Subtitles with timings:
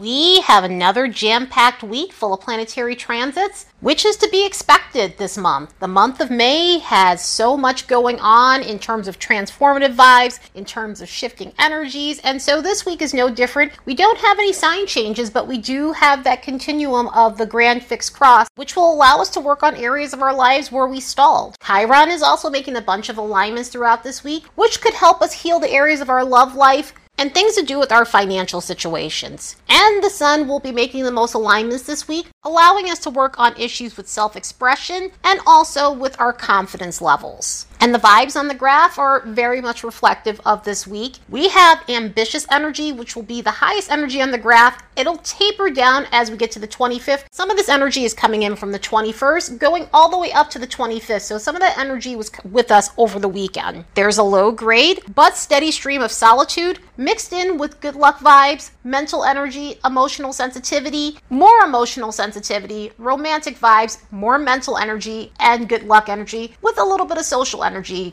[0.00, 5.18] We have another jam packed week full of planetary transits, which is to be expected
[5.18, 5.74] this month.
[5.80, 10.64] The month of May has so much going on in terms of transformative vibes, in
[10.64, 13.72] terms of shifting energies, and so this week is no different.
[13.86, 17.82] We don't have any sign changes, but we do have that continuum of the grand
[17.82, 21.00] fixed cross, which will allow us to work on areas of our lives where we
[21.00, 21.56] stalled.
[21.66, 25.32] Chiron is also making a bunch of alignments throughout this week, which could help us
[25.32, 29.56] heal the areas of our love life and things to do with our financial situations.
[29.68, 33.38] And the sun will be making the most alignments this week, allowing us to work
[33.38, 37.66] on issues with self expression and also with our confidence levels.
[37.80, 41.18] And the vibes on the graph are very much reflective of this week.
[41.28, 44.82] We have ambitious energy, which will be the highest energy on the graph.
[44.96, 47.26] It'll taper down as we get to the 25th.
[47.30, 50.50] Some of this energy is coming in from the 21st, going all the way up
[50.50, 51.20] to the 25th.
[51.20, 53.84] So some of that energy was with us over the weekend.
[53.94, 58.72] There's a low grade, but steady stream of solitude mixed in with good luck vibes,
[58.82, 66.08] mental energy, emotional sensitivity, more emotional sensitivity, romantic vibes, more mental energy, and good luck
[66.08, 67.67] energy with a little bit of social energy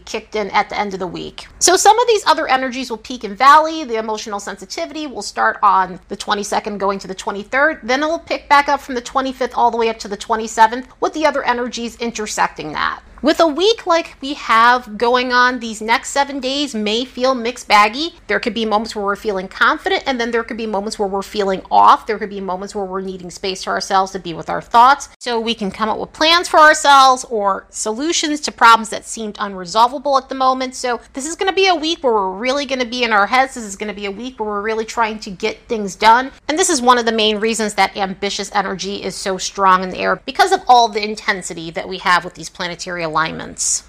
[0.05, 1.47] kicked in at the end of the week.
[1.59, 3.83] So some of these other energies will peak and valley.
[3.83, 7.81] The emotional sensitivity will start on the 22nd going to the 23rd.
[7.83, 10.87] Then it'll pick back up from the 25th all the way up to the 27th
[10.99, 13.01] with the other energies intersecting that.
[13.25, 17.67] With a week like we have going on, these next seven days may feel mixed
[17.67, 18.13] baggy.
[18.27, 21.07] There could be moments where we're feeling confident, and then there could be moments where
[21.07, 22.05] we're feeling off.
[22.05, 25.09] There could be moments where we're needing space for ourselves to be with our thoughts.
[25.19, 29.37] So we can come up with plans for ourselves or solutions to problems that seemed
[29.37, 30.75] unresolvable at the moment.
[30.75, 33.11] So this is going to be a week where we're really going to be in
[33.11, 33.55] our heads.
[33.55, 36.31] This is going to be a week where we're really trying to get things done.
[36.47, 39.89] And this is one of the main reasons that ambitious energy is so strong in
[39.89, 43.14] the air because of all the intensity that we have with these planetary.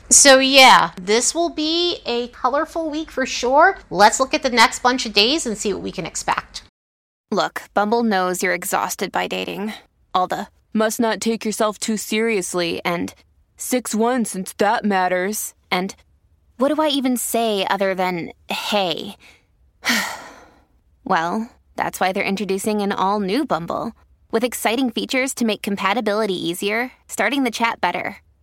[0.09, 3.79] So, yeah, this will be a colorful week for sure.
[3.91, 6.63] Let's look at the next bunch of days and see what we can expect.
[7.31, 9.73] Look, Bumble knows you're exhausted by dating.
[10.15, 13.15] All the must not take yourself too seriously and
[13.57, 15.55] 6 1 since that matters.
[15.71, 15.95] And
[16.59, 19.17] what do I even say other than hey?
[21.05, 23.93] well, that's why they're introducing an all new Bumble
[24.31, 28.19] with exciting features to make compatibility easier, starting the chat better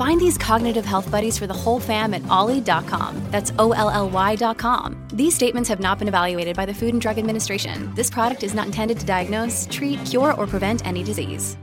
[0.00, 3.22] Find these cognitive health buddies for the whole fam at olly.com.
[3.30, 4.96] That's O L L Y.com.
[5.12, 7.94] These statements have not been evaluated by the Food and Drug Administration.
[7.94, 11.58] This product is not intended to diagnose, treat, cure, or prevent any disease.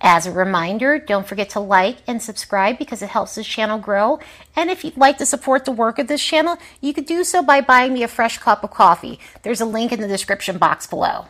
[0.00, 4.20] As a reminder, don't forget to like and subscribe because it helps this channel grow.
[4.54, 7.42] And if you'd like to support the work of this channel, you could do so
[7.42, 9.18] by buying me a fresh cup of coffee.
[9.42, 11.24] There's a link in the description box below.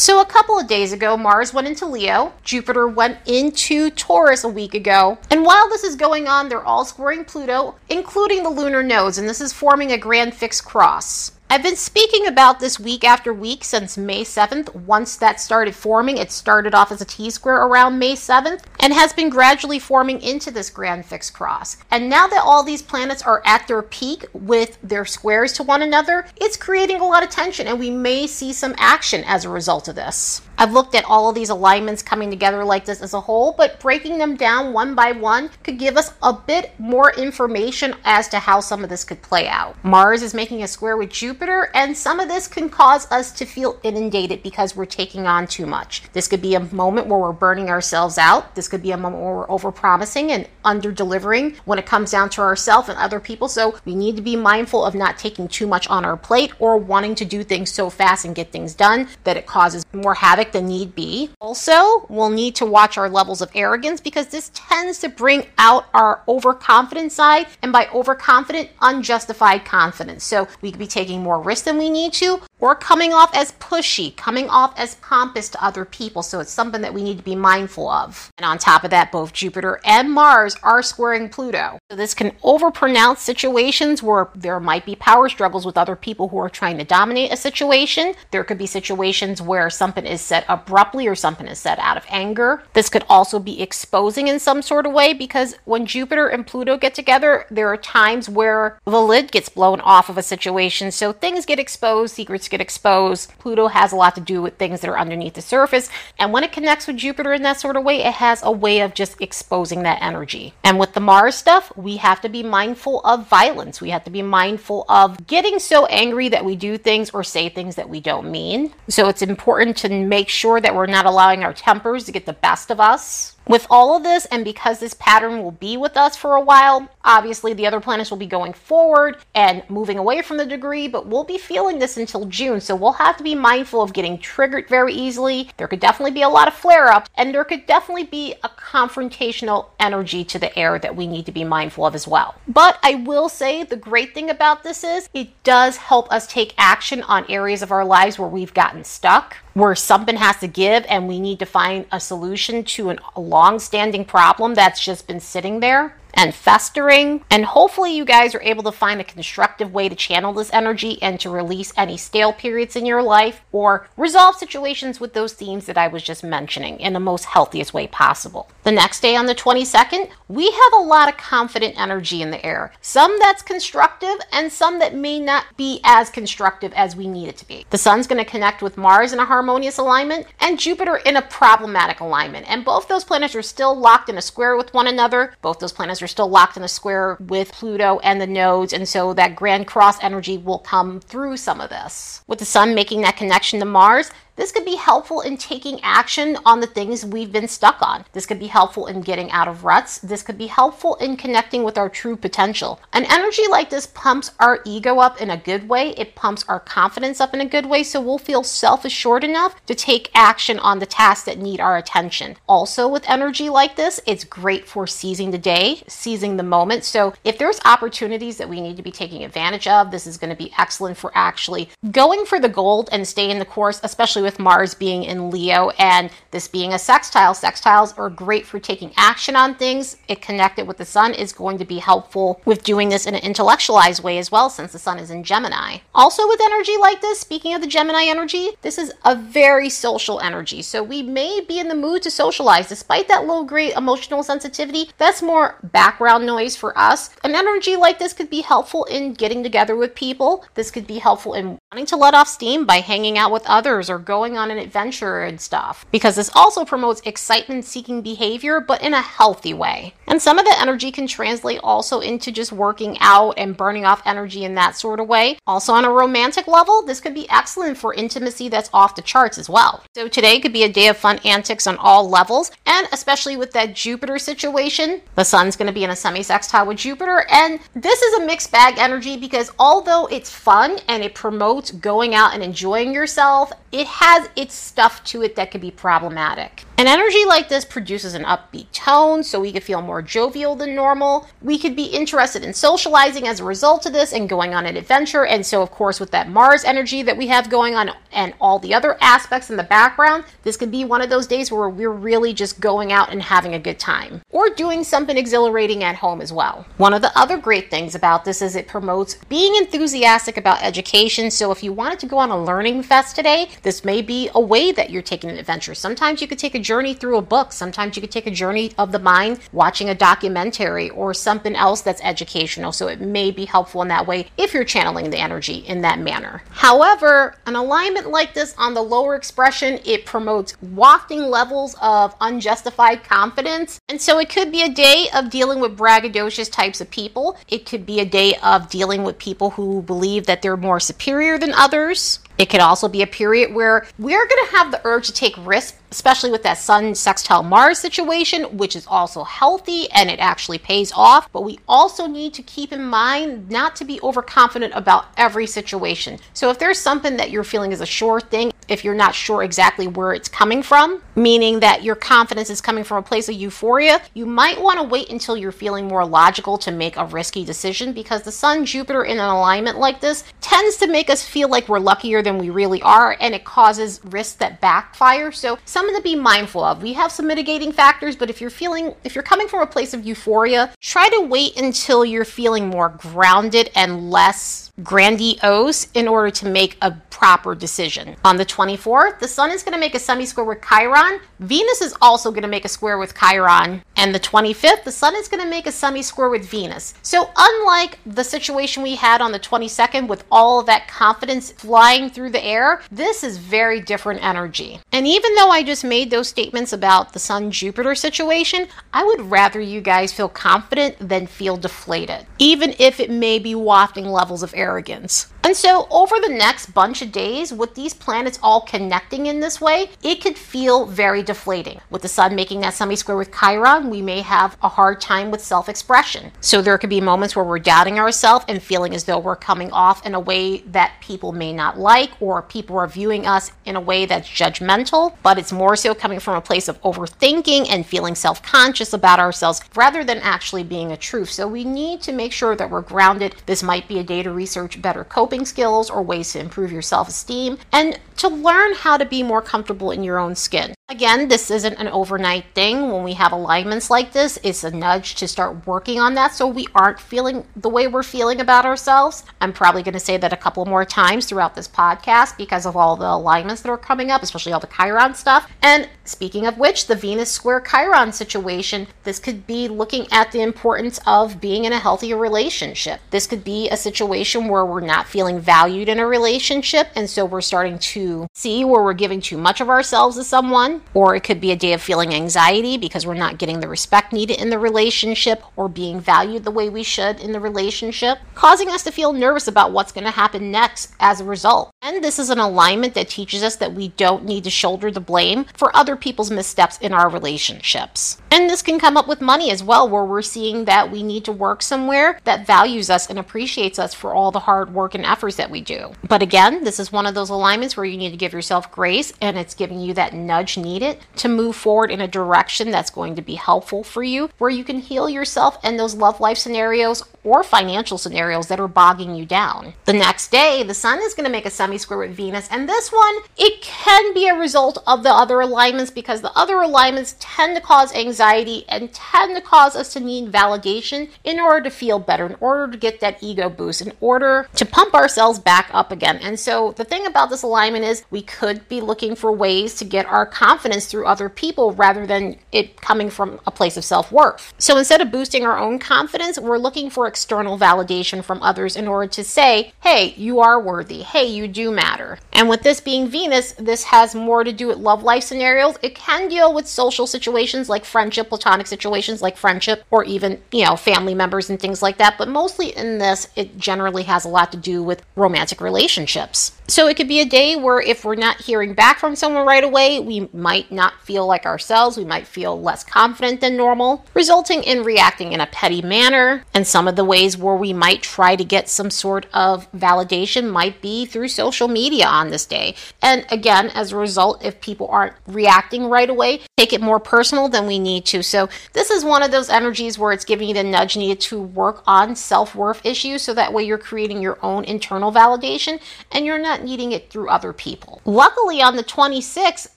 [0.00, 4.48] So, a couple of days ago, Mars went into Leo, Jupiter went into Taurus a
[4.48, 8.82] week ago, and while this is going on, they're all squaring Pluto, including the lunar
[8.82, 11.32] nodes, and this is forming a grand fixed cross.
[11.52, 14.72] I've been speaking about this week after week since May 7th.
[14.72, 18.92] Once that started forming, it started off as a T square around May 7th and
[18.92, 21.76] has been gradually forming into this grand fixed cross.
[21.90, 25.82] And now that all these planets are at their peak with their squares to one
[25.82, 29.48] another, it's creating a lot of tension and we may see some action as a
[29.48, 30.42] result of this.
[30.56, 33.80] I've looked at all of these alignments coming together like this as a whole, but
[33.80, 38.38] breaking them down one by one could give us a bit more information as to
[38.38, 39.82] how some of this could play out.
[39.82, 41.39] Mars is making a square with Jupiter,
[41.74, 45.66] and some of this can cause us to feel inundated because we're taking on too
[45.66, 46.02] much.
[46.12, 48.54] This could be a moment where we're burning ourselves out.
[48.54, 52.30] This could be a moment where we're overpromising and under delivering when it comes down
[52.30, 53.48] to ourselves and other people.
[53.48, 56.76] So we need to be mindful of not taking too much on our plate or
[56.76, 60.52] wanting to do things so fast and get things done that it causes more havoc
[60.52, 61.30] than need be.
[61.40, 65.86] Also, we'll need to watch our levels of arrogance because this tends to bring out
[65.94, 70.24] our overconfident side, and by overconfident, unjustified confidence.
[70.24, 73.30] So we could be taking more more risk than we need to, or coming off
[73.36, 76.24] as pushy, coming off as pompous to other people.
[76.24, 78.32] So it's something that we need to be mindful of.
[78.36, 81.78] And on top of that, both Jupiter and Mars are squaring Pluto.
[81.88, 86.38] So this can overpronounce situations where there might be power struggles with other people who
[86.38, 88.14] are trying to dominate a situation.
[88.32, 92.04] There could be situations where something is said abruptly or something is said out of
[92.08, 92.64] anger.
[92.72, 96.76] This could also be exposing in some sort of way because when Jupiter and Pluto
[96.76, 100.90] get together, there are times where the lid gets blown off of a situation.
[100.90, 103.32] So things get exposed, secrets get exposed.
[103.38, 105.90] Pluto has a lot to do with things that are underneath the surface.
[106.18, 108.80] And when it connects with Jupiter in that sort of way, it has a way
[108.80, 110.54] of just exposing that energy.
[110.64, 113.80] And with the Mars stuff, we have to be mindful of violence.
[113.80, 117.48] We have to be mindful of getting so angry that we do things or say
[117.48, 118.72] things that we don't mean.
[118.88, 122.32] So it's important to make sure that we're not allowing our tempers to get the
[122.32, 123.36] best of us.
[123.48, 126.88] With all of this, and because this pattern will be with us for a while,
[127.04, 131.06] obviously the other planets will be going forward and moving away from the degree, but
[131.10, 132.60] we'll be feeling this until June.
[132.60, 135.50] So we'll have to be mindful of getting triggered very easily.
[135.56, 138.48] There could definitely be a lot of flare ups, and there could definitely be a
[138.48, 142.34] confrontational energy to the air that we need to be mindful of as well.
[142.46, 146.54] But I will say the great thing about this is it does help us take
[146.56, 150.86] action on areas of our lives where we've gotten stuck where something has to give
[150.88, 155.20] and we need to find a solution to a long standing problem that's just been
[155.20, 157.24] sitting there and festering.
[157.30, 161.00] And hopefully, you guys are able to find a constructive way to channel this energy
[161.02, 165.66] and to release any stale periods in your life or resolve situations with those themes
[165.66, 168.48] that I was just mentioning in the most healthiest way possible.
[168.64, 172.44] The next day on the 22nd, we have a lot of confident energy in the
[172.44, 172.72] air.
[172.80, 177.36] Some that's constructive and some that may not be as constructive as we need it
[177.38, 177.66] to be.
[177.70, 181.22] The sun's going to connect with Mars in a harmonious alignment and Jupiter in a
[181.22, 182.50] problematic alignment.
[182.50, 185.34] And both those planets are still locked in a square with one another.
[185.42, 188.88] Both those planets are still locked in a square with Pluto and the nodes, and
[188.88, 192.22] so that grand cross energy will come through some of this.
[192.26, 196.38] With the sun making that connection to Mars, this could be helpful in taking action
[196.44, 198.04] on the things we've been stuck on.
[198.12, 199.98] This could be helpful in getting out of ruts.
[199.98, 202.80] This could be helpful in connecting with our true potential.
[202.92, 205.90] An energy like this pumps our ego up in a good way.
[205.90, 209.54] It pumps our confidence up in a good way, so we'll feel self assured enough
[209.66, 212.36] to take action on the tasks that need our attention.
[212.48, 216.84] Also, with energy like this, it's great for seizing the day, seizing the moment.
[216.84, 220.30] So, if there's opportunities that we need to be taking advantage of, this is going
[220.30, 224.30] to be excellent for actually going for the gold and staying the course, especially with
[224.30, 227.34] with Mars being in Leo and this being a sextile.
[227.34, 229.96] Sextiles are great for taking action on things.
[230.06, 233.24] It connected with the sun is going to be helpful with doing this in an
[233.24, 235.78] intellectualized way as well, since the sun is in Gemini.
[235.96, 240.20] Also, with energy like this, speaking of the Gemini energy, this is a very social
[240.20, 240.62] energy.
[240.62, 244.90] So we may be in the mood to socialize despite that low grade emotional sensitivity.
[244.96, 247.10] That's more background noise for us.
[247.24, 250.44] An energy like this could be helpful in getting together with people.
[250.54, 253.90] This could be helpful in wanting to let off steam by hanging out with others
[253.90, 255.86] or going on an adventure and stuff.
[255.92, 259.94] Because this also promotes excitement seeking behavior, but in a healthy way.
[260.08, 264.02] And some of the energy can translate also into just working out and burning off
[264.04, 265.38] energy in that sort of way.
[265.46, 269.38] Also, on a romantic level, this could be excellent for intimacy that's off the charts
[269.38, 269.84] as well.
[269.94, 273.52] So, today could be a day of fun antics on all levels, and especially with
[273.52, 275.00] that Jupiter situation.
[275.14, 278.26] The sun's going to be in a semi sextile with Jupiter, and this is a
[278.26, 283.52] mixed bag energy because although it's fun and it promotes going out and enjoying yourself,
[283.70, 286.64] it has its stuff to it that could be problematic.
[286.80, 290.74] An energy like this produces an upbeat tone, so we could feel more jovial than
[290.74, 291.26] normal.
[291.42, 294.78] We could be interested in socializing as a result of this and going on an
[294.78, 295.26] adventure.
[295.26, 298.58] And so, of course, with that Mars energy that we have going on and all
[298.58, 301.90] the other aspects in the background, this could be one of those days where we're
[301.90, 306.22] really just going out and having a good time or doing something exhilarating at home
[306.22, 306.64] as well.
[306.78, 311.30] One of the other great things about this is it promotes being enthusiastic about education.
[311.30, 314.40] So, if you wanted to go on a learning fest today, this may be a
[314.40, 315.74] way that you're taking an adventure.
[315.74, 317.50] Sometimes you could take a journey through a book.
[317.50, 321.80] Sometimes you could take a journey of the mind watching a documentary or something else
[321.80, 322.70] that's educational.
[322.70, 325.98] So it may be helpful in that way if you're channeling the energy in that
[325.98, 326.44] manner.
[326.50, 333.02] However, an alignment like this on the lower expression, it promotes wafting levels of unjustified
[333.02, 333.80] confidence.
[333.88, 337.36] And so it could be a day of dealing with braggadocious types of people.
[337.48, 341.36] It could be a day of dealing with people who believe that they're more superior
[341.36, 342.20] than others.
[342.40, 345.34] It could also be a period where we're going to have the urge to take
[345.46, 350.56] risks, especially with that Sun sextile Mars situation, which is also healthy and it actually
[350.56, 351.30] pays off.
[351.32, 356.18] But we also need to keep in mind not to be overconfident about every situation.
[356.32, 359.42] So if there's something that you're feeling is a sure thing, if you're not sure
[359.42, 363.34] exactly where it's coming from, meaning that your confidence is coming from a place of
[363.34, 367.44] euphoria, you might want to wait until you're feeling more logical to make a risky
[367.44, 371.48] decision because the Sun Jupiter in an alignment like this tends to make us feel
[371.48, 375.32] like we're luckier than we really are and it causes risks that backfire.
[375.32, 376.82] So, something to be mindful of.
[376.82, 379.92] We have some mitigating factors, but if you're feeling, if you're coming from a place
[379.94, 386.30] of euphoria, try to wait until you're feeling more grounded and less grandiose in order
[386.30, 388.16] to make a proper decision.
[388.24, 391.20] On the 24th, the Sun is going to make a semi square with Chiron.
[391.38, 393.82] Venus is also going to make a square with Chiron.
[393.96, 396.94] And the 25th, the Sun is going to make a semi square with Venus.
[397.02, 402.08] So, unlike the situation we had on the 22nd with all of that confidence flying
[402.08, 404.80] through the air, this is very different energy.
[404.90, 409.20] And even though I just made those statements about the Sun Jupiter situation, I would
[409.30, 414.42] rather you guys feel confident than feel deflated, even if it may be wafting levels
[414.42, 415.32] of arrogance.
[415.42, 419.58] And so, over the next bunch of days, with these planets all connecting in this
[419.58, 421.80] way, it could feel very deflating.
[421.88, 425.30] With the Sun making that semi square with Chiron, we may have a hard time
[425.30, 426.30] with self expression.
[426.42, 429.72] So, there could be moments where we're doubting ourselves and feeling as though we're coming
[429.72, 433.76] off in a way that people may not like, or people are viewing us in
[433.76, 437.86] a way that's judgmental, but it's more so coming from a place of overthinking and
[437.86, 441.30] feeling self conscious about ourselves rather than actually being a truth.
[441.30, 443.36] So, we need to make sure that we're grounded.
[443.46, 446.82] This might be a day to research better coping skills or ways to improve your
[446.82, 450.74] self esteem, and to learn how to be more comfortable in your own skin.
[450.90, 452.90] Again, this isn't an overnight thing.
[452.90, 456.48] When we have alignments like this, it's a nudge to start working on that so
[456.48, 459.22] we aren't feeling the way we're feeling about ourselves.
[459.40, 462.76] I'm probably going to say that a couple more times throughout this podcast because of
[462.76, 465.48] all the alignments that are coming up, especially all the Chiron stuff.
[465.62, 470.42] And speaking of which, the Venus square Chiron situation, this could be looking at the
[470.42, 473.00] importance of being in a healthier relationship.
[473.10, 477.24] This could be a situation where we're not feeling valued in a relationship, and so
[477.24, 481.22] we're starting to see where we're giving too much of ourselves to someone or it
[481.22, 484.50] could be a day of feeling anxiety because we're not getting the respect needed in
[484.50, 488.90] the relationship or being valued the way we should in the relationship, causing us to
[488.90, 491.70] feel nervous about what's going to happen next as a result.
[491.82, 495.00] And this is an alignment that teaches us that we don't need to shoulder the
[495.00, 498.20] blame for other people's missteps in our relationships.
[498.30, 501.24] And this can come up with money as well, where we're seeing that we need
[501.24, 505.04] to work somewhere that values us and appreciates us for all the hard work and
[505.04, 505.92] efforts that we do.
[506.06, 509.12] But again, this is one of those alignments where you need to give yourself grace
[509.20, 513.16] and it's giving you that nudge needed to move forward in a direction that's going
[513.16, 517.02] to be helpful for you, where you can heal yourself and those love life scenarios
[517.24, 519.74] or financial scenarios that are bogging you down.
[519.84, 522.68] The next day, the Sun is going to make a semi square with Venus, and
[522.68, 527.16] this one, it can be a result of the other alignments because the other alignments
[527.18, 531.70] tend to cause anxiety and tend to cause us to need validation in order to
[531.70, 535.68] feel better, in order to get that ego boost, in order to pump ourselves back
[535.72, 536.18] up again.
[536.22, 539.84] And so, the thing about this alignment is we could be looking for ways to
[539.84, 544.12] get our confidence through other people rather than it coming from a place of self
[544.12, 544.52] worth.
[544.58, 548.88] So, instead of boosting our own confidence, we're looking for external validation from others in
[548.88, 551.02] order to say, hey, you are worthy.
[551.02, 552.18] Hey, you do matter.
[552.32, 555.76] And with this being Venus, this has more to do with love life scenarios.
[555.82, 560.64] It can deal with social situations like friendship, platonic situations like friendship, or even, you
[560.64, 562.16] know, family members and things like that.
[562.18, 566.52] But mostly in this, it generally has a lot to do with romantic relationships.
[566.68, 569.64] So it could be a day where if we're not hearing back from someone right
[569.64, 571.96] away, we might not feel like ourselves.
[571.96, 576.44] We might feel less confident than normal, resulting in reacting in a petty manner.
[576.54, 580.50] And some of the ways where we might try to get some sort of validation
[580.50, 582.74] might be through social media on this day.
[583.02, 587.48] And again, as a result, if people aren't reacting right away, take it more personal
[587.48, 588.22] than we need to.
[588.22, 591.40] So this is one of those energies where it's giving you the nudge needed to
[591.40, 595.80] work on self worth issues so that way you're creating your own internal validation
[596.12, 598.00] and you're not needing it through other people.
[598.04, 599.68] Luckily, on the 26th,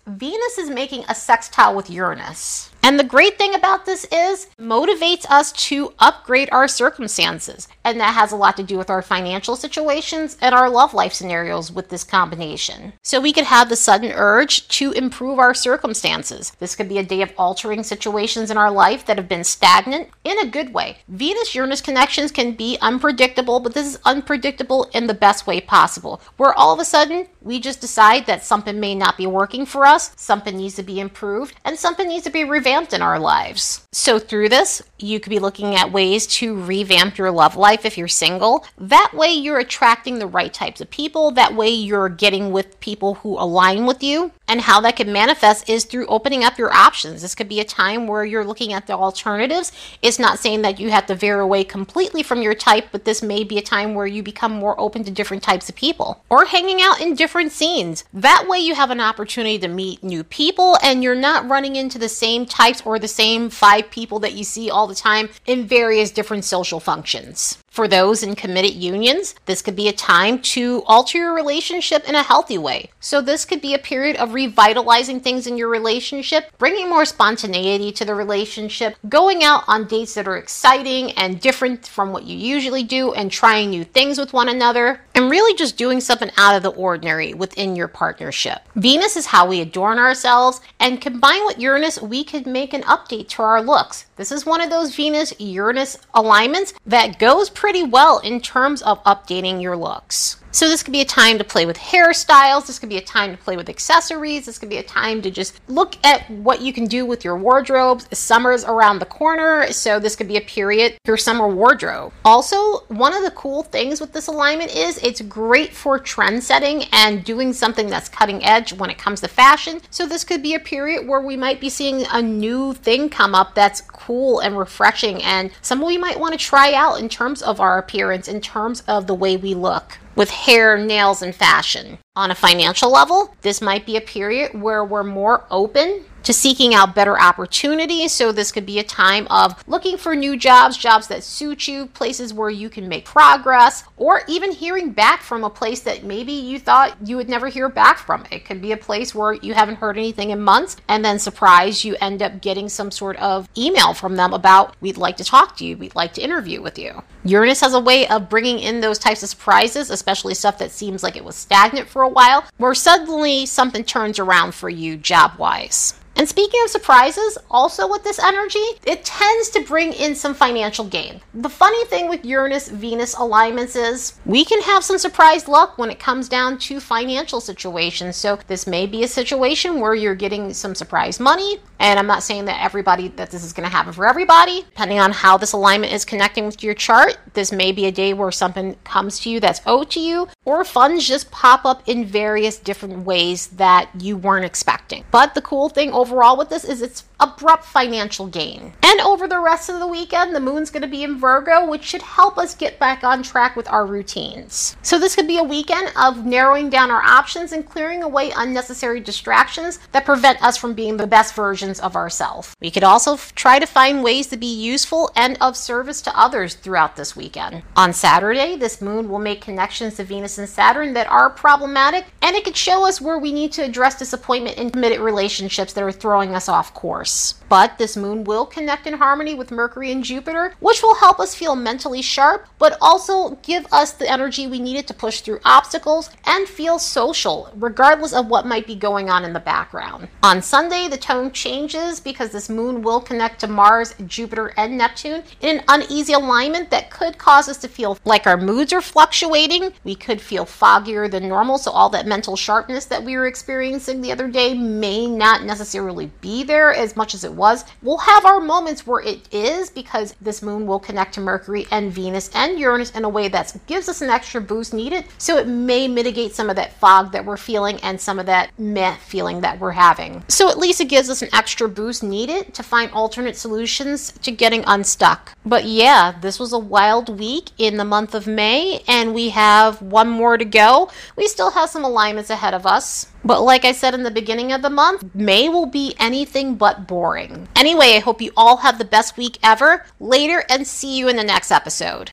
[0.08, 2.73] Venus is making a sextile with Uranus.
[2.86, 7.70] And the great thing about this is motivates us to upgrade our circumstances.
[7.86, 11.13] And that has a lot to do with our financial situations and our love life
[11.13, 12.92] scenarios with this combination.
[13.02, 16.52] So we could have the sudden urge to improve our circumstances.
[16.60, 20.10] This could be a day of altering situations in our life that have been stagnant
[20.25, 20.98] in a good way.
[21.08, 26.22] Venus Uranus connections can be unpredictable, but this is unpredictable in the best way possible.
[26.36, 29.86] Where all of a sudden we just decide that something may not be working for
[29.86, 33.20] us, something needs to be improved, and something needs to be revamped revamped in our
[33.20, 33.86] lives.
[33.92, 37.98] So, through this, you could be looking at ways to revamp your love life if
[37.98, 38.65] you're single.
[38.77, 41.30] That way, you're attracting the right types of people.
[41.32, 44.32] That way, you're getting with people who align with you.
[44.48, 47.22] And how that could manifest is through opening up your options.
[47.22, 49.72] This could be a time where you're looking at the alternatives.
[50.01, 53.24] It's not saying that you have to veer away completely from your type, but this
[53.24, 56.46] may be a time where you become more open to different types of people or
[56.46, 58.03] hanging out in different scenes.
[58.13, 61.98] That way, you have an opportunity to meet new people and you're not running into
[61.98, 65.67] the same types or the same five people that you see all the time in
[65.67, 67.62] various different social functions.
[67.74, 72.13] For those in committed unions, this could be a time to alter your relationship in
[72.13, 72.92] a healthy way.
[73.00, 77.92] So, this could be a period of revitalizing things in your relationship, bringing more spontaneity
[77.94, 82.38] to the relationship, going out on dates that are exciting and different from what you
[82.38, 86.56] usually do, and trying new things with one another, and really just doing something out
[86.56, 88.62] of the ordinary within your partnership.
[88.75, 93.30] Venus is how we adorn ourselves, and combined with Uranus, we could make an update
[93.30, 94.06] to our looks.
[94.15, 99.01] This is one of those Venus Uranus alignments that goes pretty well in terms of
[99.05, 100.36] updating your looks.
[100.53, 102.67] So this could be a time to play with hairstyles.
[102.67, 104.45] This could be a time to play with accessories.
[104.45, 107.36] This could be a time to just look at what you can do with your
[107.36, 108.07] wardrobes.
[108.15, 112.13] Summer's around the corner, so this could be a period your summer wardrobe.
[112.24, 116.83] Also, one of the cool things with this alignment is it's great for trend setting
[116.91, 119.81] and doing something that's cutting edge when it comes to fashion.
[119.89, 123.33] So this could be a period where we might be seeing a new thing come
[123.33, 127.41] up that's cool and refreshing and something we might want to try out in terms
[127.41, 131.98] of our appearance, in terms of the way we look with hair, nails, and fashion.
[132.15, 136.74] On a financial level, this might be a period where we're more open to seeking
[136.74, 138.12] out better opportunities.
[138.12, 141.88] So, this could be a time of looking for new jobs, jobs that suit you,
[141.88, 146.34] places where you can make progress, or even hearing back from a place that maybe
[146.34, 148.25] you thought you would never hear back from.
[148.32, 151.86] It could be a place where you haven't heard anything in months, and then surprise,
[151.86, 155.58] you end up getting some sort of email from them about, we'd like to talk
[155.58, 157.03] to you, we'd like to interview with you.
[157.25, 161.03] Uranus has a way of bringing in those types of surprises, especially stuff that seems
[161.03, 165.38] like it was stagnant for a while, where suddenly something turns around for you job
[165.38, 165.94] wise.
[166.15, 170.86] And speaking of surprises, also with this energy, it tends to bring in some financial
[170.86, 171.22] gain.
[171.34, 175.89] The funny thing with Uranus Venus alignments is we can have some surprise luck when
[175.89, 178.15] it comes down to financial situations.
[178.15, 181.60] So, this may be a situation where you're getting some surprise money.
[181.79, 184.62] And I'm not saying that everybody that this is going to happen for everybody.
[184.62, 188.13] Depending on how this alignment is connecting with your chart, this may be a day
[188.13, 192.05] where something comes to you that's owed to you, or funds just pop up in
[192.05, 195.03] various different ways that you weren't expecting.
[195.12, 198.74] But the cool thing overall with this is it's abrupt financial gain.
[198.84, 201.84] And over the rest of the weekend, the moon's going to be in Virgo, which
[201.84, 204.75] should help us get back on track with our routines.
[204.82, 209.00] So this could be a weekend of narrowing down our options and clearing away unnecessary
[209.00, 212.53] distractions that prevent us from being the best versions of ourselves.
[212.62, 216.20] We could also f- try to find ways to be useful and of service to
[216.20, 217.63] others throughout this weekend.
[217.77, 222.36] On Saturday, this moon will make connections to Venus and Saturn that are problematic, and
[222.36, 225.91] it could show us where we need to address disappointment in committed relationships that are
[225.91, 227.12] throwing us off course.
[227.49, 231.36] But this moon will connect in harmony with Mercury and Jupiter, which will help us
[231.36, 236.10] feel mentally sharp, but also give us the energy we needed to push through obstacles
[236.26, 240.08] and feel social, regardless of what might be going on in the background.
[240.23, 245.23] On Sunday, the tone changes because this moon will connect to Mars, Jupiter, and Neptune
[245.41, 249.73] in an uneasy alignment that could cause us to feel like our moods are fluctuating.
[249.84, 254.02] We could feel foggier than normal, so all that mental sharpness that we were experiencing
[254.02, 257.66] the other day may not necessarily be there as much as it was.
[257.82, 261.92] We'll have our moments where it is because this moon will connect to Mercury and
[261.92, 265.04] Venus and Uranus in a way that gives us an extra boost needed.
[265.18, 268.58] So it may mitigate some of that fog that we're feeling and some of that
[268.58, 270.24] meh feeling that we're having.
[270.30, 274.32] So at least it gives us an extra boost needed to find alternate solutions to
[274.32, 275.34] getting unstuck.
[275.46, 279.82] But yeah, this was a wild week in the month of May, and we have
[279.82, 280.89] one more to go.
[281.18, 283.08] We still have some alignments ahead of us.
[283.23, 286.88] But like I said in the beginning of the month, May will be anything but
[286.88, 287.47] boring.
[287.55, 289.86] Anyway, I hope you all have the best week ever.
[289.99, 292.01] Later, and see you in the next episode.